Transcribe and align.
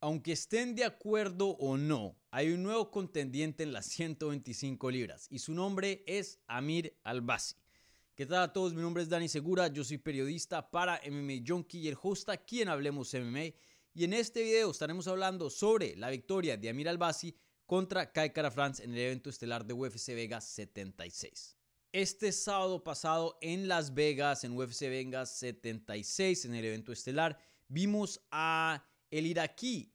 Aunque 0.00 0.30
estén 0.30 0.76
de 0.76 0.84
acuerdo 0.84 1.48
o 1.58 1.76
no, 1.76 2.16
hay 2.30 2.52
un 2.52 2.62
nuevo 2.62 2.88
contendiente 2.88 3.64
en 3.64 3.72
las 3.72 3.86
125 3.86 4.92
libras 4.92 5.26
y 5.28 5.40
su 5.40 5.52
nombre 5.52 6.04
es 6.06 6.38
Amir 6.46 6.96
Albasi. 7.02 7.56
¿Qué 8.14 8.24
tal 8.24 8.42
a 8.42 8.52
todos? 8.52 8.74
Mi 8.74 8.80
nombre 8.80 9.02
es 9.02 9.08
Dani 9.08 9.28
Segura, 9.28 9.66
yo 9.66 9.82
soy 9.82 9.98
periodista 9.98 10.70
para 10.70 11.00
MMA 11.04 11.44
Junkie 11.44 11.80
y 11.80 11.88
el 11.88 11.96
host 12.00 12.28
aquí 12.28 12.62
en 12.62 12.68
Hablemos 12.68 13.12
MMA. 13.12 13.54
Y 13.92 14.04
en 14.04 14.12
este 14.12 14.44
video 14.44 14.70
estaremos 14.70 15.08
hablando 15.08 15.50
sobre 15.50 15.96
la 15.96 16.10
victoria 16.10 16.56
de 16.56 16.68
Amir 16.68 16.88
Albasi 16.88 17.34
contra 17.66 18.12
Kai 18.12 18.32
Kara 18.32 18.52
France 18.52 18.84
en 18.84 18.92
el 18.92 19.00
evento 19.00 19.30
estelar 19.30 19.66
de 19.66 19.74
UFC 19.74 20.14
Vegas 20.14 20.48
76. 20.48 21.56
Este 21.90 22.30
sábado 22.30 22.84
pasado 22.84 23.36
en 23.40 23.66
Las 23.66 23.94
Vegas, 23.94 24.44
en 24.44 24.56
UFC 24.56 24.82
Vegas 24.82 25.36
76, 25.38 26.44
en 26.44 26.54
el 26.54 26.64
evento 26.64 26.92
estelar, 26.92 27.36
vimos 27.66 28.20
a 28.30 28.87
el 29.10 29.26
iraquí 29.26 29.92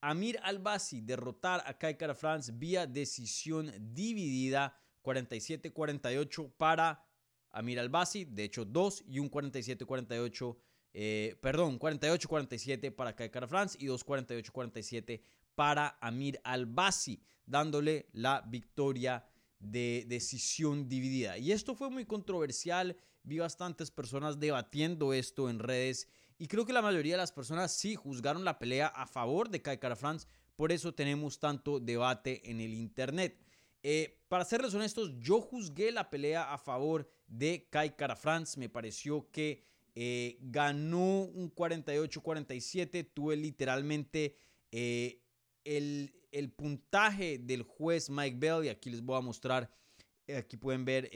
Amir 0.00 0.38
Albasi 0.42 1.00
derrotar 1.00 1.62
a 1.66 1.76
Kai 1.76 1.96
Kara 1.96 2.14
France 2.14 2.52
vía 2.52 2.86
decisión 2.86 3.72
dividida 3.94 4.76
47-48 5.02 6.52
para 6.56 7.04
Amir 7.50 7.80
Albasi, 7.80 8.24
de 8.24 8.44
hecho 8.44 8.64
2 8.64 9.04
y 9.08 9.18
un 9.18 9.30
47-48, 9.30 10.56
eh, 10.92 11.36
perdón, 11.40 11.78
48-47 11.78 12.94
para 12.94 13.16
Kai 13.16 13.30
Kara 13.30 13.48
France 13.48 13.78
y 13.80 13.86
2 13.86 14.04
48-47 14.04 15.20
para 15.54 15.96
Amir 16.00 16.38
Albasi, 16.44 17.22
dándole 17.46 18.08
la 18.12 18.42
victoria 18.46 19.24
de 19.58 20.04
decisión 20.06 20.88
dividida. 20.88 21.38
Y 21.38 21.52
esto 21.52 21.74
fue 21.74 21.88
muy 21.88 22.04
controversial, 22.04 22.96
vi 23.22 23.38
bastantes 23.38 23.90
personas 23.90 24.38
debatiendo 24.38 25.12
esto 25.14 25.48
en 25.48 25.58
redes 25.58 26.08
y 26.38 26.48
creo 26.48 26.66
que 26.66 26.72
la 26.72 26.82
mayoría 26.82 27.14
de 27.14 27.18
las 27.18 27.32
personas 27.32 27.72
sí 27.72 27.94
juzgaron 27.94 28.44
la 28.44 28.58
pelea 28.58 28.88
a 28.88 29.06
favor 29.06 29.48
de 29.48 29.62
Kai 29.62 29.78
Kara 29.78 29.96
France, 29.96 30.26
por 30.54 30.72
eso 30.72 30.94
tenemos 30.94 31.38
tanto 31.38 31.80
debate 31.80 32.50
en 32.50 32.60
el 32.60 32.74
internet. 32.74 33.38
Eh, 33.82 34.18
para 34.28 34.44
serles 34.44 34.74
honestos, 34.74 35.12
yo 35.18 35.40
juzgué 35.40 35.92
la 35.92 36.10
pelea 36.10 36.52
a 36.52 36.58
favor 36.58 37.08
de 37.26 37.68
Kai 37.70 37.96
Kara 37.96 38.16
France, 38.16 38.58
me 38.58 38.68
pareció 38.68 39.30
que 39.30 39.64
eh, 39.94 40.38
ganó 40.40 41.22
un 41.22 41.54
48-47, 41.54 43.10
tuve 43.12 43.36
literalmente... 43.36 44.36
Eh, 44.72 45.22
el, 45.66 46.52
puntaje 46.54 47.38
del 47.38 47.62
juez 47.62 48.08
Mike 48.08 48.36
Bell, 48.38 48.64
y 48.64 48.68
aquí 48.68 48.90
les 48.90 49.02
voy 49.02 49.18
a 49.18 49.20
mostrar, 49.20 49.70
aquí 50.28 50.56
pueden 50.56 50.84
ver 50.84 51.10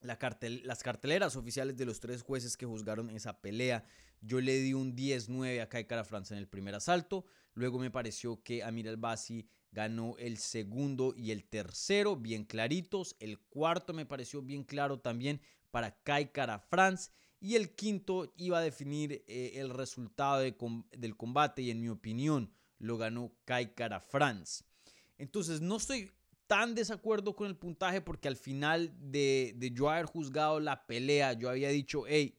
la 0.00 0.18
las 0.64 0.82
carteleras 0.82 1.36
oficiales 1.36 1.76
de 1.76 1.86
los 1.86 2.00
tres 2.00 2.22
jueces 2.22 2.56
que 2.56 2.66
juzgaron 2.66 3.10
esa 3.10 3.40
pelea. 3.40 3.84
Yo 4.20 4.40
le 4.40 4.58
di 4.58 4.74
un 4.74 4.96
10-9 4.96 5.60
a 5.60 5.68
Kai 5.68 5.86
Cara 5.86 6.04
France 6.04 6.34
en 6.34 6.38
el 6.38 6.48
primer 6.48 6.74
asalto. 6.74 7.24
Luego 7.54 7.78
me 7.78 7.90
pareció 7.90 8.42
que 8.42 8.62
Amir 8.62 8.88
Albasi 8.88 9.48
ganó 9.72 10.16
el 10.18 10.38
segundo 10.38 11.14
y 11.16 11.30
el 11.30 11.44
tercero, 11.44 12.16
bien 12.16 12.44
claritos. 12.44 13.16
El 13.20 13.38
cuarto 13.38 13.92
me 13.92 14.06
pareció 14.06 14.42
bien 14.42 14.64
claro 14.64 14.98
también 15.00 15.40
para 15.70 16.02
Kai 16.02 16.32
Cara 16.32 16.58
France. 16.58 17.10
Y 17.40 17.54
el 17.54 17.74
quinto 17.74 18.32
iba 18.36 18.58
a 18.58 18.62
definir 18.62 19.24
eh, 19.28 19.52
el 19.54 19.70
resultado 19.70 20.40
del 20.40 21.16
combate 21.16 21.62
y 21.62 21.70
en 21.70 21.80
mi 21.80 21.88
opinión 21.88 22.50
lo 22.78 22.96
ganó 22.96 23.32
Kai 23.44 23.74
Kara 23.74 24.00
France. 24.00 24.64
Entonces 25.18 25.60
no 25.60 25.76
estoy 25.76 26.10
tan 26.48 26.74
desacuerdo 26.74 27.36
con 27.36 27.46
el 27.46 27.56
puntaje 27.56 28.00
porque 28.00 28.26
al 28.26 28.36
final 28.36 28.92
de, 28.98 29.54
de 29.56 29.70
yo 29.70 29.88
haber 29.88 30.06
juzgado 30.06 30.58
la 30.58 30.86
pelea, 30.86 31.34
yo 31.34 31.48
había 31.48 31.68
dicho, 31.68 32.04
hey, 32.08 32.36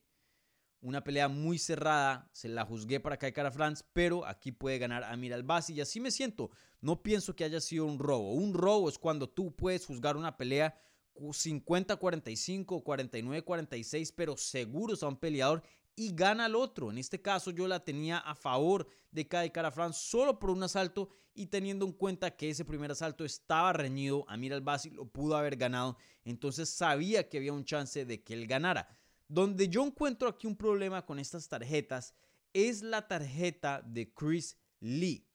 una 0.81 1.03
pelea 1.03 1.27
muy 1.27 1.57
cerrada, 1.57 2.29
se 2.33 2.49
la 2.49 2.65
juzgué 2.65 2.99
para 2.99 3.17
Kai 3.17 3.31
Kara 3.31 3.51
France, 3.51 3.83
pero 3.93 4.25
aquí 4.25 4.51
puede 4.51 4.79
ganar 4.79 5.03
Amir 5.03 5.33
Albasi 5.33 5.73
y 5.73 5.81
así 5.81 5.99
me 5.99 6.11
siento. 6.11 6.51
No 6.81 7.01
pienso 7.03 7.35
que 7.35 7.43
haya 7.43 7.61
sido 7.61 7.85
un 7.85 7.99
robo. 7.99 8.33
Un 8.33 8.53
robo 8.53 8.89
es 8.89 8.97
cuando 8.97 9.29
tú 9.29 9.55
puedes 9.55 9.85
juzgar 9.85 10.17
una 10.17 10.37
pelea 10.37 10.75
50-45, 11.15 12.83
49-46, 12.83 14.13
pero 14.15 14.37
seguros 14.37 15.03
a 15.03 15.09
un 15.09 15.17
peleador 15.17 15.63
y 15.99 16.13
gana 16.15 16.45
al 16.45 16.55
otro. 16.55 16.91
En 16.91 16.97
este 16.97 17.21
caso 17.21 17.51
yo 17.51 17.67
la 17.67 17.83
tenía 17.83 18.19
a 18.19 18.33
favor 18.33 18.87
de 19.11 19.27
Kai 19.27 19.51
Cara 19.51 19.69
France 19.69 19.99
solo 20.01 20.39
por 20.39 20.49
un 20.49 20.63
asalto 20.63 21.09
y 21.33 21.47
teniendo 21.47 21.85
en 21.85 21.91
cuenta 21.91 22.37
que 22.37 22.49
ese 22.49 22.63
primer 22.63 22.89
asalto 22.89 23.25
estaba 23.25 23.73
reñido, 23.73 24.23
Amir 24.29 24.53
Albasi 24.53 24.91
lo 24.91 25.09
pudo 25.09 25.35
haber 25.35 25.57
ganado, 25.57 25.97
entonces 26.23 26.69
sabía 26.69 27.27
que 27.27 27.37
había 27.37 27.51
un 27.51 27.65
chance 27.65 28.05
de 28.05 28.23
que 28.23 28.33
él 28.33 28.47
ganara. 28.47 28.87
Donde 29.27 29.67
yo 29.67 29.85
encuentro 29.85 30.29
aquí 30.29 30.47
un 30.47 30.55
problema 30.55 31.05
con 31.05 31.19
estas 31.19 31.49
tarjetas 31.49 32.13
es 32.53 32.81
la 32.81 33.05
tarjeta 33.05 33.81
de 33.85 34.13
Chris 34.13 34.57
Lee. 34.79 35.27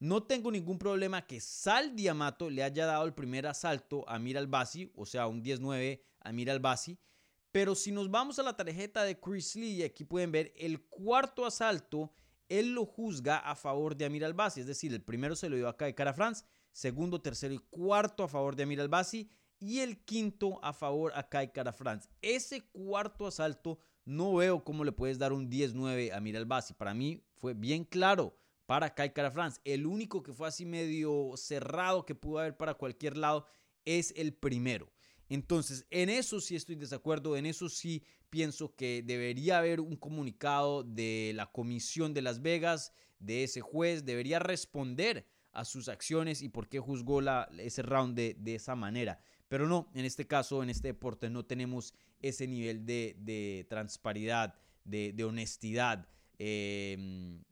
No 0.00 0.24
tengo 0.24 0.50
ningún 0.50 0.80
problema 0.80 1.28
que 1.28 1.40
Sal 1.40 1.94
Diamato 1.94 2.50
le 2.50 2.64
haya 2.64 2.86
dado 2.86 3.04
el 3.04 3.14
primer 3.14 3.46
asalto 3.46 4.04
a 4.08 4.16
Amir 4.16 4.36
Albasi, 4.36 4.90
o 4.96 5.06
sea, 5.06 5.28
un 5.28 5.44
10-9 5.44 6.02
a 6.18 6.28
Amir 6.30 6.50
Albasi, 6.50 6.98
pero 7.58 7.74
si 7.74 7.90
nos 7.90 8.08
vamos 8.08 8.38
a 8.38 8.44
la 8.44 8.56
tarjeta 8.56 9.02
de 9.02 9.18
Chris 9.18 9.56
Lee, 9.56 9.82
aquí 9.82 10.04
pueden 10.04 10.30
ver 10.30 10.52
el 10.56 10.80
cuarto 10.82 11.44
asalto, 11.44 12.12
él 12.48 12.72
lo 12.72 12.86
juzga 12.86 13.38
a 13.38 13.56
favor 13.56 13.96
de 13.96 14.04
Amir 14.04 14.24
Albasi. 14.24 14.60
Es 14.60 14.68
decir, 14.68 14.94
el 14.94 15.02
primero 15.02 15.34
se 15.34 15.48
lo 15.48 15.56
dio 15.56 15.66
acá 15.66 15.86
de 15.86 15.94
Cara 15.96 16.14
France, 16.14 16.44
segundo, 16.70 17.20
tercero 17.20 17.52
y 17.52 17.58
cuarto 17.58 18.22
a 18.22 18.28
favor 18.28 18.54
de 18.54 18.62
Amir 18.62 18.80
Albasi 18.80 19.28
y 19.58 19.80
el 19.80 20.04
quinto 20.04 20.60
a 20.62 20.72
favor 20.72 21.10
a 21.16 21.28
Kai 21.28 21.50
France. 21.74 22.08
Ese 22.22 22.62
cuarto 22.70 23.26
asalto 23.26 23.80
no 24.04 24.36
veo 24.36 24.62
cómo 24.62 24.84
le 24.84 24.92
puedes 24.92 25.18
dar 25.18 25.32
un 25.32 25.50
10-9 25.50 26.12
a 26.12 26.18
Amir 26.18 26.36
Albasi. 26.36 26.74
Para 26.74 26.94
mí 26.94 27.24
fue 27.38 27.54
bien 27.54 27.82
claro 27.82 28.38
para 28.66 28.94
Kai 28.94 29.10
France. 29.32 29.60
El 29.64 29.84
único 29.84 30.22
que 30.22 30.32
fue 30.32 30.46
así 30.46 30.64
medio 30.64 31.32
cerrado 31.34 32.06
que 32.06 32.14
pudo 32.14 32.38
haber 32.38 32.56
para 32.56 32.74
cualquier 32.74 33.16
lado 33.16 33.46
es 33.84 34.14
el 34.16 34.32
primero. 34.32 34.92
Entonces, 35.28 35.86
en 35.90 36.08
eso 36.08 36.40
sí 36.40 36.56
estoy 36.56 36.76
desacuerdo, 36.76 37.36
en 37.36 37.46
eso 37.46 37.68
sí 37.68 38.02
pienso 38.30 38.74
que 38.74 39.02
debería 39.04 39.58
haber 39.58 39.80
un 39.80 39.96
comunicado 39.96 40.82
de 40.82 41.32
la 41.34 41.50
Comisión 41.52 42.14
de 42.14 42.22
Las 42.22 42.40
Vegas, 42.40 42.92
de 43.18 43.44
ese 43.44 43.60
juez, 43.60 44.04
debería 44.04 44.38
responder 44.38 45.26
a 45.52 45.64
sus 45.64 45.88
acciones 45.88 46.42
y 46.42 46.48
por 46.48 46.68
qué 46.68 46.78
juzgó 46.78 47.20
la, 47.20 47.50
ese 47.58 47.82
round 47.82 48.14
de, 48.14 48.54
esa 48.54 48.74
manera. 48.74 49.18
Pero 49.48 49.66
no, 49.66 49.90
en 49.94 50.04
este 50.04 50.26
caso, 50.26 50.62
en 50.62 50.70
este 50.70 50.88
deporte, 50.88 51.30
no 51.30 51.44
tenemos 51.44 51.94
ese 52.20 52.46
nivel 52.46 52.84
de, 52.86 53.66
transparidad, 53.68 54.54
de, 54.84 55.24
honestidad. 55.24 56.06
Em, 56.38 57.42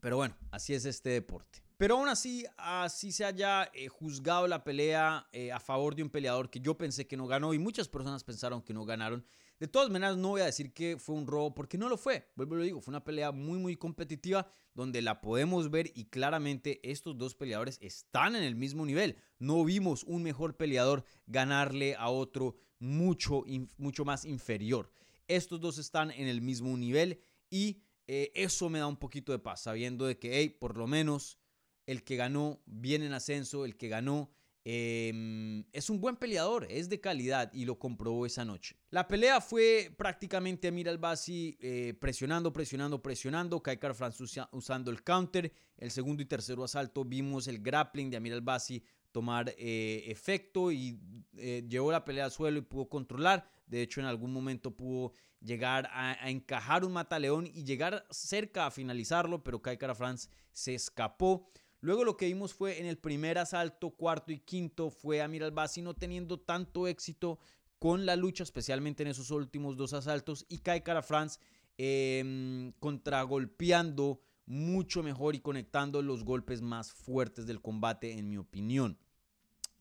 pero 0.00 0.16
bueno, 0.16 0.36
así 0.50 0.74
es 0.74 0.84
este 0.84 1.10
deporte. 1.10 1.67
Pero 1.78 1.94
aún 1.94 2.08
así, 2.08 2.44
así 2.56 3.12
se 3.12 3.24
haya 3.24 3.70
eh, 3.72 3.86
juzgado 3.86 4.48
la 4.48 4.64
pelea 4.64 5.28
eh, 5.30 5.52
a 5.52 5.60
favor 5.60 5.94
de 5.94 6.02
un 6.02 6.10
peleador 6.10 6.50
que 6.50 6.58
yo 6.58 6.76
pensé 6.76 7.06
que 7.06 7.16
no 7.16 7.28
ganó 7.28 7.54
y 7.54 7.60
muchas 7.60 7.88
personas 7.88 8.24
pensaron 8.24 8.62
que 8.62 8.74
no 8.74 8.84
ganaron. 8.84 9.24
De 9.60 9.68
todas 9.68 9.88
maneras, 9.88 10.16
no 10.16 10.30
voy 10.30 10.40
a 10.40 10.46
decir 10.46 10.74
que 10.74 10.98
fue 10.98 11.14
un 11.14 11.28
robo 11.28 11.54
porque 11.54 11.78
no 11.78 11.88
lo 11.88 11.96
fue. 11.96 12.32
Vuelvo 12.34 12.56
lo 12.56 12.64
digo, 12.64 12.80
fue 12.80 12.90
una 12.90 13.04
pelea 13.04 13.30
muy, 13.30 13.60
muy 13.60 13.76
competitiva 13.76 14.50
donde 14.74 15.02
la 15.02 15.20
podemos 15.20 15.70
ver 15.70 15.92
y 15.94 16.06
claramente 16.06 16.80
estos 16.82 17.16
dos 17.16 17.36
peleadores 17.36 17.78
están 17.80 18.34
en 18.34 18.42
el 18.42 18.56
mismo 18.56 18.84
nivel. 18.84 19.16
No 19.38 19.64
vimos 19.64 20.02
un 20.02 20.24
mejor 20.24 20.56
peleador 20.56 21.04
ganarle 21.28 21.94
a 21.94 22.08
otro 22.08 22.56
mucho, 22.80 23.44
mucho 23.76 24.04
más 24.04 24.24
inferior. 24.24 24.90
Estos 25.28 25.60
dos 25.60 25.78
están 25.78 26.10
en 26.10 26.26
el 26.26 26.40
mismo 26.40 26.76
nivel 26.76 27.20
y 27.50 27.82
eh, 28.08 28.32
eso 28.34 28.68
me 28.68 28.80
da 28.80 28.88
un 28.88 28.96
poquito 28.96 29.30
de 29.30 29.38
paz, 29.38 29.62
sabiendo 29.62 30.06
de 30.06 30.18
que, 30.18 30.38
hey, 30.38 30.48
por 30.48 30.76
lo 30.76 30.88
menos 30.88 31.38
el 31.88 32.04
que 32.04 32.16
ganó 32.16 32.60
viene 32.66 33.06
en 33.06 33.14
ascenso, 33.14 33.64
el 33.64 33.74
que 33.78 33.88
ganó 33.88 34.30
em, 34.62 35.64
es 35.72 35.88
un 35.88 36.02
buen 36.02 36.16
peleador, 36.16 36.66
es 36.68 36.90
de 36.90 37.00
calidad 37.00 37.50
y 37.54 37.64
lo 37.64 37.78
comprobó 37.78 38.26
esa 38.26 38.44
noche. 38.44 38.76
La 38.90 39.08
pelea 39.08 39.40
fue 39.40 39.90
prácticamente 39.96 40.68
Amir 40.68 40.90
Albasi 40.90 41.56
eh, 41.62 41.94
presionando, 41.98 42.52
presionando, 42.52 43.02
presionando, 43.02 43.62
Kaikar 43.62 43.94
France 43.94 44.22
usando 44.52 44.90
el 44.90 45.02
counter. 45.02 45.50
El 45.78 45.90
segundo 45.90 46.22
y 46.22 46.26
tercero 46.26 46.62
asalto 46.62 47.06
vimos 47.06 47.48
el 47.48 47.60
grappling 47.60 48.10
de 48.10 48.18
Amir 48.18 48.34
Albasi 48.34 48.82
tomar 49.10 49.54
eh, 49.56 50.04
efecto 50.08 50.70
y 50.70 51.00
eh, 51.38 51.64
llevó 51.66 51.90
la 51.90 52.04
pelea 52.04 52.26
al 52.26 52.32
suelo 52.32 52.58
y 52.58 52.62
pudo 52.62 52.90
controlar. 52.90 53.50
De 53.66 53.80
hecho, 53.80 54.00
en 54.00 54.06
algún 54.06 54.30
momento 54.30 54.76
pudo 54.76 55.12
llegar 55.40 55.88
a, 55.92 56.28
encajar 56.28 56.84
un 56.84 56.92
mataleón 56.92 57.46
y 57.46 57.64
llegar 57.64 58.06
cerca 58.10 58.66
a 58.66 58.70
finalizarlo, 58.70 59.42
pero 59.42 59.62
Kaikara 59.62 59.94
France 59.94 60.28
se 60.52 60.74
escapó. 60.74 61.50
Luego 61.80 62.04
lo 62.04 62.16
que 62.16 62.26
vimos 62.26 62.54
fue 62.54 62.80
en 62.80 62.86
el 62.86 62.98
primer 62.98 63.38
asalto, 63.38 63.90
cuarto 63.90 64.32
y 64.32 64.40
quinto, 64.40 64.90
fue 64.90 65.22
Amir 65.22 65.44
Albasi 65.44 65.80
no 65.80 65.94
teniendo 65.94 66.40
tanto 66.40 66.88
éxito 66.88 67.38
con 67.78 68.04
la 68.04 68.16
lucha, 68.16 68.42
especialmente 68.42 69.04
en 69.04 69.10
esos 69.10 69.30
últimos 69.30 69.76
dos 69.76 69.92
asaltos, 69.92 70.44
y 70.48 70.58
Kai 70.58 70.82
Cara 70.82 71.02
France 71.02 71.38
em, 71.76 72.72
contragolpeando 72.80 74.20
mucho 74.46 75.02
mejor 75.02 75.36
y 75.36 75.40
conectando 75.40 76.02
los 76.02 76.24
golpes 76.24 76.62
más 76.62 76.92
fuertes 76.92 77.46
del 77.46 77.60
combate, 77.60 78.18
en 78.18 78.28
mi 78.28 78.38
opinión. 78.38 78.98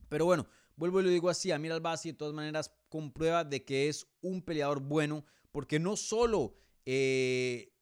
Pero 0.10 0.26
bueno, 0.26 0.46
vuelvo 0.76 1.00
y 1.00 1.04
lo 1.04 1.10
digo 1.10 1.30
así, 1.30 1.52
Amir 1.52 1.72
Albasi 1.72 2.12
de 2.12 2.18
todas 2.18 2.36
maneras 2.36 2.72
comprueba 2.90 3.44
de 3.44 3.66
que 3.66 3.90
es 3.90 4.08
un 4.22 4.44
peleador 4.44 4.82
bueno, 4.82 5.26
porque 5.52 5.80
no 5.80 5.96
solo 5.98 6.54
eh, 6.86 7.74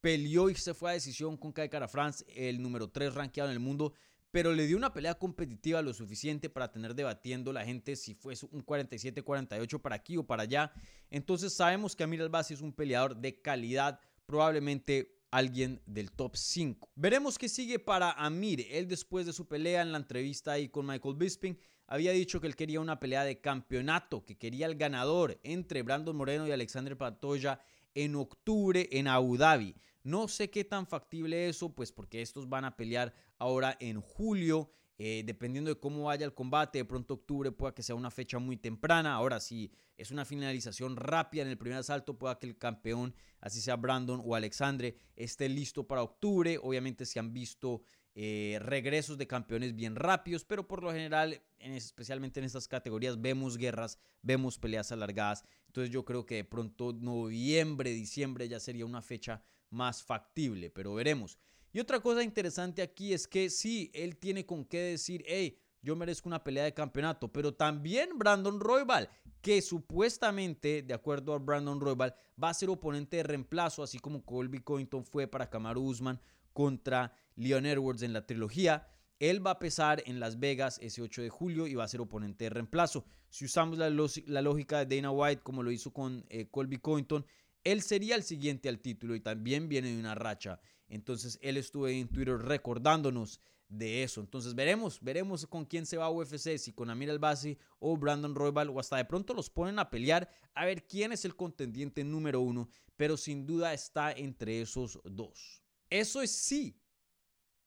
peleó 0.00 0.50
y 0.50 0.54
se 0.54 0.74
fue 0.74 0.90
a 0.90 0.94
decisión 0.94 1.36
con 1.36 1.52
Kai 1.52 1.68
Kara 1.68 1.88
France, 1.88 2.24
el 2.34 2.62
número 2.62 2.88
3 2.88 3.14
rankeado 3.14 3.50
en 3.50 3.54
el 3.54 3.60
mundo, 3.60 3.92
pero 4.30 4.52
le 4.52 4.66
dio 4.66 4.76
una 4.76 4.92
pelea 4.92 5.14
competitiva 5.14 5.82
lo 5.82 5.94
suficiente 5.94 6.50
para 6.50 6.70
tener 6.70 6.94
debatiendo 6.94 7.52
la 7.52 7.64
gente 7.64 7.96
si 7.96 8.14
fuese 8.14 8.46
un 8.50 8.64
47-48 8.64 9.80
para 9.80 9.96
aquí 9.96 10.16
o 10.16 10.26
para 10.26 10.42
allá. 10.42 10.72
Entonces 11.10 11.54
sabemos 11.54 11.96
que 11.96 12.04
Amir 12.04 12.22
Albasi 12.22 12.54
es 12.54 12.60
un 12.60 12.72
peleador 12.72 13.16
de 13.16 13.40
calidad, 13.40 14.00
probablemente 14.26 15.18
alguien 15.30 15.80
del 15.86 16.10
top 16.12 16.36
5. 16.36 16.90
Veremos 16.94 17.38
qué 17.38 17.48
sigue 17.48 17.78
para 17.78 18.12
Amir. 18.12 18.66
Él 18.70 18.86
después 18.88 19.26
de 19.26 19.32
su 19.32 19.46
pelea 19.46 19.82
en 19.82 19.92
la 19.92 19.98
entrevista 19.98 20.52
ahí 20.52 20.68
con 20.68 20.86
Michael 20.86 21.16
Bisping 21.16 21.58
había 21.86 22.12
dicho 22.12 22.40
que 22.40 22.46
él 22.46 22.56
quería 22.56 22.80
una 22.80 23.00
pelea 23.00 23.24
de 23.24 23.40
campeonato, 23.40 24.24
que 24.24 24.36
quería 24.36 24.66
el 24.66 24.76
ganador 24.76 25.40
entre 25.42 25.82
Brandon 25.82 26.14
Moreno 26.14 26.46
y 26.46 26.52
Alexander 26.52 26.96
Pantoya 26.98 27.60
en 27.94 28.14
octubre 28.14 28.88
en 28.92 29.08
Abu 29.08 29.38
Dhabi. 29.38 29.74
No 30.02 30.28
sé 30.28 30.50
qué 30.50 30.64
tan 30.64 30.86
factible 30.86 31.48
eso, 31.48 31.74
pues 31.74 31.92
porque 31.92 32.22
estos 32.22 32.48
van 32.48 32.64
a 32.64 32.76
pelear 32.76 33.14
ahora 33.38 33.76
en 33.80 34.00
julio. 34.00 34.70
Eh, 35.00 35.22
dependiendo 35.24 35.72
de 35.72 35.78
cómo 35.78 36.04
vaya 36.04 36.26
el 36.26 36.34
combate, 36.34 36.78
de 36.78 36.84
pronto 36.84 37.14
octubre 37.14 37.52
pueda 37.52 37.72
que 37.72 37.84
sea 37.84 37.94
una 37.94 38.10
fecha 38.10 38.40
muy 38.40 38.56
temprana. 38.56 39.14
Ahora, 39.14 39.38
si 39.38 39.70
es 39.96 40.10
una 40.10 40.24
finalización 40.24 40.96
rápida 40.96 41.42
en 41.42 41.48
el 41.48 41.56
primer 41.56 41.78
asalto, 41.78 42.18
pueda 42.18 42.38
que 42.38 42.48
el 42.48 42.58
campeón, 42.58 43.14
así 43.40 43.60
sea 43.60 43.76
Brandon 43.76 44.20
o 44.24 44.34
Alexandre, 44.34 44.96
esté 45.14 45.48
listo 45.48 45.86
para 45.86 46.02
octubre. 46.02 46.58
Obviamente, 46.60 47.06
se 47.06 47.20
han 47.20 47.32
visto 47.32 47.82
eh, 48.20 48.58
regresos 48.60 49.16
de 49.16 49.28
campeones 49.28 49.76
bien 49.76 49.94
rápidos, 49.94 50.44
pero 50.44 50.66
por 50.66 50.82
lo 50.82 50.90
general, 50.90 51.40
especialmente 51.60 52.40
en 52.40 52.46
estas 52.46 52.66
categorías, 52.66 53.20
vemos 53.20 53.56
guerras, 53.56 54.00
vemos 54.22 54.58
peleas 54.58 54.90
alargadas. 54.90 55.44
Entonces 55.66 55.92
yo 55.92 56.04
creo 56.04 56.26
que 56.26 56.34
de 56.34 56.44
pronto 56.44 56.92
noviembre, 56.92 57.90
diciembre 57.90 58.48
ya 58.48 58.58
sería 58.58 58.84
una 58.84 59.02
fecha 59.02 59.44
más 59.70 60.02
factible, 60.02 60.70
pero 60.70 60.94
veremos. 60.94 61.38
Y 61.72 61.80
otra 61.80 62.00
cosa 62.00 62.22
interesante 62.22 62.82
aquí 62.82 63.12
es 63.12 63.28
que 63.28 63.50
sí, 63.50 63.90
él 63.94 64.16
tiene 64.16 64.46
con 64.46 64.64
qué 64.64 64.80
decir, 64.80 65.22
hey, 65.26 65.58
yo 65.82 65.94
merezco 65.94 66.28
una 66.28 66.42
pelea 66.42 66.64
de 66.64 66.74
campeonato, 66.74 67.32
pero 67.32 67.54
también 67.54 68.18
Brandon 68.18 68.58
Roybal, 68.58 69.08
que 69.40 69.62
supuestamente, 69.62 70.82
de 70.82 70.94
acuerdo 70.94 71.34
a 71.34 71.38
Brandon 71.38 71.80
Roybal, 71.80 72.14
va 72.42 72.50
a 72.50 72.54
ser 72.54 72.70
oponente 72.70 73.18
de 73.18 73.22
reemplazo, 73.22 73.82
así 73.82 73.98
como 73.98 74.24
Colby 74.24 74.60
Covington 74.60 75.04
fue 75.04 75.26
para 75.26 75.48
Kamaru 75.50 75.82
Usman 75.82 76.20
contra 76.52 77.12
Leon 77.36 77.66
Edwards 77.66 78.02
en 78.02 78.12
la 78.12 78.26
trilogía. 78.26 78.88
Él 79.20 79.44
va 79.44 79.52
a 79.52 79.58
pesar 79.58 80.02
en 80.06 80.20
Las 80.20 80.38
Vegas 80.38 80.78
ese 80.80 81.02
8 81.02 81.22
de 81.22 81.30
julio 81.30 81.66
y 81.66 81.74
va 81.74 81.84
a 81.84 81.88
ser 81.88 82.00
oponente 82.00 82.44
de 82.44 82.50
reemplazo. 82.50 83.04
Si 83.30 83.44
usamos 83.44 83.78
la, 83.78 83.90
lógica 83.90 84.84
de 84.84 84.96
Dana 84.96 85.10
White 85.10 85.42
como 85.42 85.62
lo 85.62 85.70
hizo 85.70 85.92
con 85.92 86.24
eh, 86.28 86.48
Colby 86.50 86.78
Covington, 86.78 87.24
él 87.64 87.82
sería 87.82 88.14
el 88.14 88.22
siguiente 88.22 88.68
al 88.68 88.80
título 88.80 89.14
y 89.14 89.20
también 89.20 89.68
viene 89.68 89.92
de 89.92 89.98
una 89.98 90.14
racha. 90.14 90.60
Entonces 90.88 91.38
él 91.42 91.56
estuvo 91.56 91.88
en 91.88 92.08
Twitter 92.08 92.38
recordándonos 92.38 93.40
de 93.68 94.02
eso. 94.02 94.20
Entonces 94.20 94.54
veremos, 94.54 95.00
veremos 95.00 95.46
con 95.46 95.64
quién 95.64 95.86
se 95.86 95.96
va 95.96 96.06
a 96.06 96.10
UFC, 96.10 96.56
si 96.58 96.72
con 96.72 96.90
Amir 96.90 97.10
Albasi 97.10 97.58
o 97.78 97.96
Brandon 97.96 98.34
Roybal 98.34 98.70
o 98.70 98.80
hasta 98.80 98.96
de 98.96 99.04
pronto 99.04 99.34
los 99.34 99.50
ponen 99.50 99.78
a 99.78 99.90
pelear 99.90 100.28
a 100.54 100.64
ver 100.64 100.86
quién 100.86 101.12
es 101.12 101.24
el 101.24 101.36
contendiente 101.36 102.02
número 102.04 102.40
uno, 102.40 102.68
pero 102.96 103.16
sin 103.16 103.46
duda 103.46 103.74
está 103.74 104.12
entre 104.12 104.62
esos 104.62 104.98
dos. 105.04 105.62
Eso 105.90 106.22
es 106.22 106.30
sí. 106.30 106.80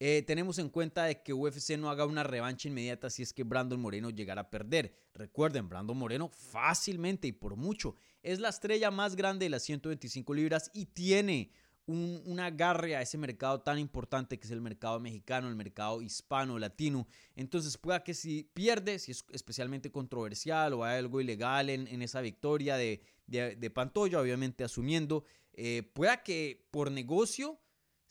Eh, 0.03 0.24
tenemos 0.24 0.57
en 0.57 0.69
cuenta 0.69 1.03
de 1.03 1.21
que 1.21 1.31
UFC 1.31 1.77
no 1.77 1.92
haga 1.92 2.07
una 2.07 2.24
revancha 2.24 2.68
inmediata 2.68 3.12
si 3.12 3.21
es 3.21 3.33
que 3.33 3.44
Brandon 3.44 3.80
Moreno 3.80 4.09
llegara 4.09 4.42
a 4.42 4.50
perder. 4.50 4.95
Recuerden, 5.13 5.69
Brandon 5.69 5.95
Moreno 5.95 6.27
fácilmente 6.27 7.27
y 7.27 7.33
por 7.33 7.56
mucho 7.56 7.94
es 8.24 8.39
la 8.39 8.50
estrella 8.50 8.89
más 8.89 9.15
grande 9.15 9.45
de 9.45 9.51
las 9.51 9.62
125 9.62 10.33
libras 10.33 10.71
y 10.74 10.88
tiene 10.88 11.51
un, 11.86 12.39
agarre 12.39 12.95
a 12.95 13.03
ese 13.03 13.19
mercado 13.19 13.62
tan 13.62 13.77
importante 13.77 14.39
que 14.39 14.48
es 14.48 14.51
el 14.51 14.62
mercado 14.62 15.00
mexicano, 15.00 15.48
el 15.48 15.56
mercado 15.56 16.01
hispano, 16.01 16.57
latino. 16.57 17.07
Entonces 17.36 17.77
pueda 17.77 18.03
que 18.03 18.15
si 18.15 18.50
pierde, 18.56 18.98
si 18.98 19.12
es 19.12 19.24
especialmente 19.31 19.92
controversial 19.92 20.74
o 20.74 20.83
hay 20.83 20.98
algo 20.98 21.21
ilegal 21.21 21.69
en, 21.69 22.01
esa 22.01 22.21
victoria 22.21 22.75
de, 22.75 23.03
de, 23.27 23.69
Pantoya, 23.69 24.19
obviamente 24.19 24.63
asumiendo, 24.63 25.25
eh, 25.53 25.83
pueda 25.94 26.24
que 26.24 26.65
por 26.71 26.89
negocio 26.89 27.59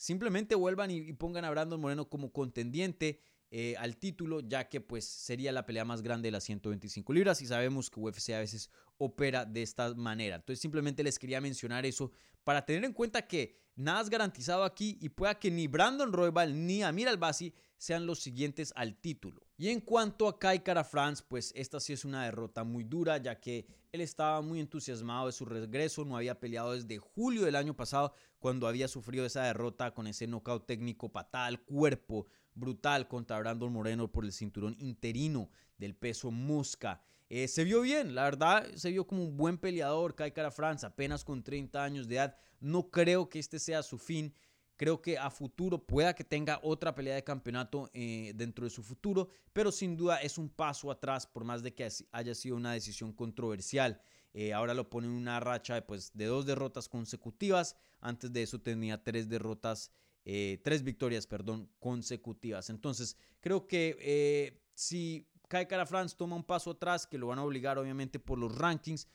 simplemente 0.01 0.55
vuelvan 0.55 0.91
y, 0.91 1.13
pongan 1.13 1.45
a 1.45 1.51
Brandon 1.51 1.79
Moreno 1.79 2.09
como 2.09 2.33
contendiente 2.33 3.21
eh, 3.51 3.75
al 3.77 3.99
título, 3.99 4.41
ya 4.41 4.67
que 4.67 4.81
pues 4.81 5.05
sería 5.05 5.53
la 5.53 5.67
pelea 5.67 5.85
más 5.85 6.01
grande 6.01 6.29
de 6.29 6.33
las 6.33 6.45
125 6.45 7.13
libras 7.13 7.43
y 7.43 7.47
sabemos 7.47 7.91
que 7.91 8.01
UFC 8.01 8.31
a 8.31 8.39
veces 8.39 8.71
opera 8.97 9.45
de 9.45 9.61
esta 9.61 9.95
manera. 9.95 10.37
Entonces 10.37 10.63
simplemente 10.63 11.03
les 11.03 11.19
quería 11.19 11.43
mencionar 11.43 11.85
eso 11.85 12.13
para 12.45 12.65
tener 12.65 12.85
en 12.87 12.95
cuenta 12.95 13.27
que 13.27 13.59
nada 13.77 14.01
es 14.01 14.09
garantizado 14.09 14.65
aquí 14.65 14.97
y 15.03 15.11
pueda 15.11 15.39
que 15.39 15.51
ni 15.51 15.67
Brandon 15.67 16.11
Roybal 16.11 16.67
ni 16.67 16.83
Amir 16.83 17.07
Albasi 17.07 17.53
sean 17.77 18.07
los 18.07 18.21
siguientes 18.21 18.73
al 18.77 18.99
título. 18.99 19.50
Y 19.61 19.69
en 19.69 19.83
cuanto 19.83 20.27
a 20.27 20.39
Kai 20.39 20.61
Kara 20.61 20.83
France, 20.83 21.23
pues 21.29 21.53
esta 21.55 21.81
sí 21.81 21.93
es 21.93 22.07
una 22.07 22.25
derrota 22.25 22.65
muy 22.65 22.83
dura, 22.83 23.19
ya 23.19 23.39
que 23.39 23.67
él 23.93 24.01
estaba 24.01 24.41
muy 24.41 24.59
entusiasmado 24.59 25.27
de 25.27 25.33
su 25.33 25.45
regreso, 25.45 26.03
no 26.07 26.17
había 26.17 26.41
peleado 26.41 26.73
desde 26.73 26.97
julio 26.97 27.43
del 27.43 27.57
año 27.57 27.77
pasado, 27.77 28.15
cuando 28.39 28.67
había 28.67 28.89
sufrido 28.89 29.27
esa 29.27 29.43
derrota 29.43 29.93
con 29.93 30.07
ese 30.07 30.27
knockout 30.27 30.65
técnico 30.65 31.13
patal, 31.13 31.61
cuerpo 31.61 32.27
brutal 32.55 33.07
contra 33.07 33.39
Brandon 33.39 33.71
Moreno 33.71 34.11
por 34.11 34.25
el 34.25 34.33
cinturón 34.33 34.77
interino 34.79 35.51
del 35.77 35.95
peso 35.95 36.31
mosca. 36.31 37.03
Eh, 37.29 37.47
se 37.47 37.63
vio 37.65 37.83
bien, 37.83 38.15
la 38.15 38.25
verdad, 38.25 38.67
se 38.77 38.91
vio 38.91 39.07
como 39.07 39.25
un 39.25 39.37
buen 39.37 39.59
peleador, 39.59 40.15
Kai 40.15 40.33
Kara 40.33 40.51
France, 40.51 40.87
apenas 40.87 41.23
con 41.23 41.43
30 41.43 41.85
años 41.85 42.09
de 42.09 42.15
edad. 42.15 42.35
No 42.61 42.91
creo 42.91 43.29
que 43.29 43.39
este 43.39 43.59
sea 43.59 43.83
su 43.83 43.99
fin. 43.99 44.33
Creo 44.81 45.03
que 45.03 45.19
a 45.19 45.29
futuro 45.29 45.87
pueda 45.87 46.15
que 46.15 46.25
tenga 46.25 46.59
otra 46.63 46.95
pelea 46.95 47.15
de 47.15 47.23
campeonato 47.23 47.91
eh, 47.93 48.33
dentro 48.35 48.65
de 48.65 48.71
su 48.71 48.83
futuro, 48.83 49.29
pero 49.53 49.71
sin 49.71 49.95
duda 49.95 50.23
es 50.23 50.39
un 50.39 50.49
paso 50.49 50.91
atrás, 50.91 51.27
por 51.27 51.45
más 51.45 51.63
de 51.63 51.75
que 51.75 51.87
haya 52.13 52.35
sido 52.35 52.57
una 52.57 52.73
decisión 52.73 53.13
controversial. 53.13 54.01
Eh, 54.33 54.55
ahora 54.55 54.73
lo 54.73 54.89
pone 54.89 55.07
en 55.07 55.13
una 55.13 55.39
racha 55.39 55.87
pues, 55.87 56.13
de 56.15 56.25
dos 56.25 56.47
derrotas 56.47 56.89
consecutivas. 56.89 57.77
Antes 58.01 58.33
de 58.33 58.43
eso 58.43 58.59
tenía 58.59 59.05
tres 59.05 59.29
derrotas, 59.29 59.91
eh, 60.25 60.63
tres 60.65 60.83
victorias, 60.83 61.27
perdón, 61.27 61.71
consecutivas. 61.79 62.71
Entonces, 62.71 63.19
creo 63.43 63.67
que 63.67 64.63
si 64.73 65.29
Kai 65.49 65.69
Cara 65.69 65.85
France 65.85 66.17
toma 66.17 66.37
un 66.37 66.45
paso 66.45 66.71
atrás, 66.71 67.07
que 67.07 67.19
lo 67.19 67.27
van 67.27 67.39
a 67.39 67.45
obligar 67.45 67.77
obviamente 67.77 68.19
por 68.19 68.39
los 68.39 68.57
rankings, 68.57 69.07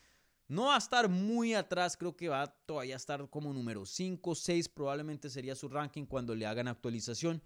no 0.48 0.66
va 0.66 0.76
a 0.76 0.78
estar 0.78 1.08
muy 1.08 1.54
atrás, 1.54 1.96
creo 1.96 2.16
que 2.16 2.28
va 2.28 2.46
todavía 2.46 2.94
a 2.94 2.96
estar 2.96 3.28
como 3.28 3.52
número 3.52 3.84
5, 3.84 4.34
6 4.34 4.68
probablemente 4.68 5.28
sería 5.28 5.54
su 5.54 5.68
ranking 5.68 6.04
cuando 6.04 6.34
le 6.34 6.46
hagan 6.46 6.68
actualización. 6.68 7.42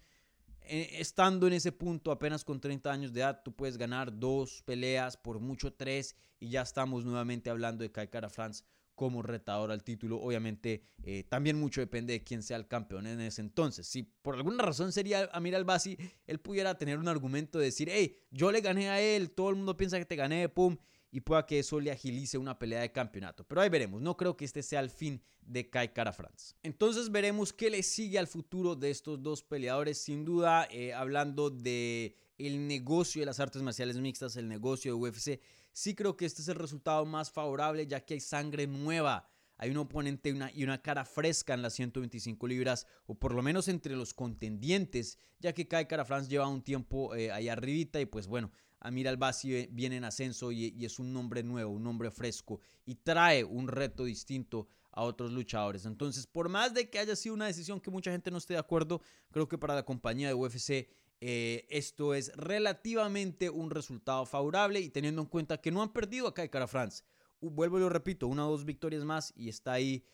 Eh, 0.63 1.01
estando 1.01 1.47
en 1.47 1.55
ese 1.55 1.73
punto, 1.73 2.13
apenas 2.13 2.45
con 2.45 2.61
30 2.61 2.93
años 2.93 3.13
de 3.13 3.21
edad, 3.21 3.43
tú 3.43 3.55
puedes 3.55 3.77
ganar 3.79 4.19
dos 4.19 4.63
peleas, 4.65 5.17
por 5.17 5.41
mucho 5.41 5.73
tres, 5.73 6.15
y 6.39 6.51
ya 6.51 6.63
estamos 6.63 7.05
nuevamente 7.05 7.51
hablando 7.51 7.83
de 7.83 7.91
Kai 7.91 8.09
Cara 8.09 8.29
France 8.29 8.65
como 8.95 9.23
retador 9.23 9.73
al 9.73 9.83
título. 9.83 10.21
Obviamente, 10.21 10.83
eh, 11.03 11.25
también 11.25 11.59
mucho 11.59 11.81
depende 11.81 12.13
de 12.13 12.23
quién 12.23 12.43
sea 12.43 12.59
el 12.59 12.69
campeón 12.69 13.07
en 13.07 13.21
ese 13.23 13.41
entonces. 13.41 13.87
Si 13.87 14.03
por 14.03 14.37
alguna 14.37 14.63
razón 14.63 14.93
sería 14.93 15.31
Amir 15.33 15.57
Albasi, 15.57 15.97
él 16.27 16.39
pudiera 16.39 16.77
tener 16.77 16.99
un 16.99 17.09
argumento 17.09 17.59
de 17.59 17.65
decir, 17.65 17.89
hey, 17.91 18.19
yo 18.31 18.53
le 18.53 18.61
gané 18.61 18.91
a 18.91 19.01
él, 19.01 19.31
todo 19.31 19.49
el 19.49 19.57
mundo 19.57 19.75
piensa 19.75 19.99
que 19.99 20.05
te 20.05 20.17
gané, 20.17 20.51
pum, 20.51 20.77
y 21.11 21.21
pueda 21.21 21.47
que 21.47 21.59
eso 21.59 21.81
le 21.81 21.91
agilice 21.91 22.39
una 22.39 22.59
pelea 22.59 22.81
de 22.81 22.93
campeonato. 22.93 23.45
Pero 23.45 23.61
ahí 23.61 23.69
veremos, 23.69 24.01
no 24.01 24.17
creo 24.17 24.37
que 24.37 24.45
este 24.45 24.63
sea 24.63 24.81
el 24.81 24.91
fin 24.91 25.23
de 25.43 25.69
Kai 25.69 25.93
Cara 25.93 26.13
France. 26.13 26.55
Entonces 26.63 27.11
veremos 27.11 27.53
qué 27.53 27.71
le 27.71 27.83
sigue 27.83 28.19
al 28.19 28.27
futuro 28.27 28.77
de 28.77 28.91
estos 28.91 29.23
dos 29.23 29.43
peleadores. 29.43 29.99
Sin 29.99 30.25
duda, 30.25 30.69
eh, 30.71 30.93
hablando 30.93 31.51
de 31.51 32.17
el 32.39 32.67
negocio 32.67 33.21
de 33.21 33.27
las 33.27 33.41
artes 33.41 33.63
marciales 33.63 33.99
mixtas, 33.99 34.37
el 34.37 34.49
negocio 34.49 34.93
de 34.93 35.01
UFC, 35.01 35.41
sí 35.73 35.95
creo 35.95 36.17
que 36.17 36.27
este 36.27 36.43
es 36.43 36.49
el 36.49 36.57
resultado 36.57 37.05
más 37.05 37.31
favorable 37.31 37.87
ya 37.87 38.01
que 38.01 38.15
hay 38.15 38.21
sangre 38.21 38.67
nueva. 38.67 39.29
Hay 39.57 39.71
un 39.71 39.77
oponente 39.77 40.35
y 40.55 40.65
una 40.65 40.81
cara 40.81 41.05
fresca 41.05 41.53
en 41.53 41.61
las 41.61 41.75
125 41.75 42.47
libras, 42.47 42.87
o 43.05 43.15
por 43.15 43.35
lo 43.35 43.43
menos 43.43 43.69
entre 43.69 43.95
los 43.95 44.15
contendientes, 44.15 45.19
ya 45.39 45.53
que 45.53 45.69
Kai 45.69 45.87
Cara 45.87 46.07
France 46.07 46.31
lleva 46.31 46.49
un 46.49 46.63
tiempo 46.63 47.15
eh, 47.15 47.31
ahí 47.31 47.51
arribita 47.51 48.01
y 48.01 48.07
pues 48.07 48.27
bueno, 48.27 48.51
Amir 48.81 49.09
Albasi 49.09 49.69
viene 49.71 49.97
en 49.97 50.05
ascenso 50.05 50.53
y, 50.53 50.75
es 50.85 50.99
un 50.99 51.13
nombre 51.13 51.43
nuevo, 51.43 51.73
un 51.73 51.85
nombre 51.85 52.11
fresco 52.11 52.61
y 52.87 52.97
trae 52.97 53.45
un 53.45 53.69
reto 53.69 54.05
distinto 54.05 54.69
a 54.93 55.03
otros 55.03 55.33
luchadores. 55.33 55.85
Entonces, 55.85 56.27
por 56.27 56.49
más 56.49 56.75
de 56.75 56.91
que 56.91 56.99
haya 56.99 57.15
sido 57.15 57.35
una 57.35 57.47
decisión 57.47 57.81
que 57.81 57.91
mucha 57.91 58.11
gente 58.11 58.31
no 58.31 58.39
esté 58.39 58.55
de 58.55 58.61
acuerdo, 58.61 59.03
creo 59.31 59.49
que 59.49 59.59
para 59.59 59.75
la 59.75 59.85
compañía 59.85 60.29
de 60.29 60.35
UFC 60.35 60.89
eh, 61.21 61.67
esto 61.69 62.15
es 62.15 62.33
relativamente 62.35 63.51
un 63.51 63.71
resultado 63.71 64.25
favorable 64.25 64.81
y 64.81 64.89
teniendo 64.89 65.21
en 65.21 65.29
cuenta 65.29 65.61
que 65.61 65.71
no 65.71 65.83
han 65.83 65.93
perdido 65.93 66.27
acá 66.27 66.43
de 66.43 66.51
cara 66.51 66.67
France. 66.67 67.05
vuelvo 67.41 67.79
y 67.79 67.83
lo 67.83 67.91
repito, 67.91 68.27
una 68.27 68.47
o 68.49 68.51
dos 68.51 68.65
victorias 68.65 69.05
más 69.05 69.33
y 69.37 69.51
está 69.51 69.73
ahí, 69.73 70.05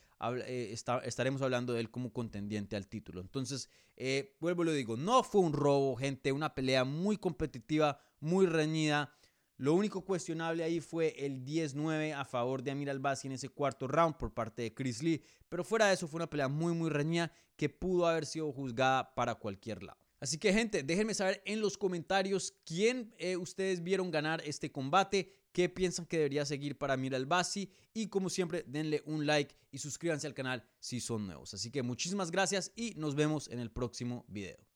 estaremos 1.03 1.41
hablando 1.41 1.73
de 1.73 1.81
él 1.81 1.91
como 1.91 2.11
contendiente 2.11 2.75
al 2.75 2.87
título. 2.87 3.21
Entonces, 3.21 3.69
eh, 3.95 4.35
vuelvo 4.39 4.63
y 4.63 4.65
lo 4.65 4.71
digo, 4.73 4.97
no 4.97 5.23
fue 5.23 5.41
un 5.41 5.53
robo, 5.53 5.95
gente, 5.95 6.31
una 6.31 6.53
pelea 6.53 6.83
muy 6.83 7.17
competitiva, 7.17 7.99
muy 8.19 8.45
reñida. 8.45 9.13
Lo 9.57 9.73
único 9.73 10.05
cuestionable 10.05 10.63
ahí 10.63 10.79
fue 10.79 11.15
el 11.25 11.43
10-9 11.43 12.13
a 12.13 12.25
favor 12.25 12.61
de 12.61 12.71
Amir 12.71 12.89
Albasi 12.89 13.27
en 13.27 13.33
ese 13.33 13.49
cuarto 13.49 13.87
round 13.87 14.15
por 14.17 14.33
parte 14.33 14.61
de 14.61 14.73
Chris 14.73 15.01
Lee, 15.01 15.23
pero 15.49 15.63
fuera 15.63 15.87
de 15.87 15.95
eso 15.95 16.07
fue 16.07 16.19
una 16.19 16.29
pelea 16.29 16.47
muy 16.47 16.73
muy 16.73 16.91
reñida 16.91 17.31
que 17.55 17.69
pudo 17.69 18.05
haber 18.05 18.27
sido 18.27 18.51
juzgada 18.51 19.15
para 19.15 19.33
cualquier 19.35 19.81
lado. 19.81 19.97
Así 20.19 20.37
que 20.37 20.53
gente, 20.53 20.83
déjenme 20.83 21.13
saber 21.13 21.41
en 21.45 21.61
los 21.61 21.77
comentarios 21.77 22.53
quién 22.65 23.13
eh, 23.17 23.37
ustedes 23.37 23.83
vieron 23.83 24.09
ganar 24.09 24.41
este 24.45 24.71
combate, 24.71 25.31
qué 25.57 25.69
piensan 25.69 26.05
que 26.05 26.17
debería 26.17 26.45
seguir 26.45 26.77
para 26.77 26.95
Mira 26.97 27.17
Basi 27.25 27.71
y 27.91 28.09
como 28.09 28.29
siempre 28.29 28.63
denle 28.67 29.01
un 29.07 29.25
like 29.25 29.55
y 29.71 29.79
suscríbanse 29.79 30.27
al 30.27 30.35
canal 30.35 30.63
si 30.79 30.99
son 30.99 31.25
nuevos. 31.25 31.51
Así 31.55 31.71
que 31.71 31.81
muchísimas 31.81 32.29
gracias 32.29 32.71
y 32.75 32.93
nos 32.93 33.15
vemos 33.15 33.47
en 33.47 33.57
el 33.57 33.71
próximo 33.71 34.23
video. 34.27 34.66